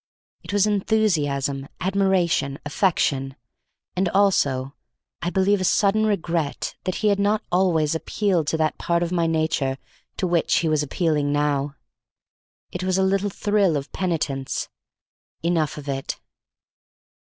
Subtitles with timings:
[0.41, 3.35] It was enthusiasm, admiration, affection,
[3.95, 4.73] and also,
[5.21, 9.11] I believe, a sudden regret that he had not always appealed to that part of
[9.11, 9.77] my nature
[10.17, 11.75] to which he was appealing now.
[12.71, 14.69] It was a little thrill of penitence.
[15.43, 16.19] Enough of it.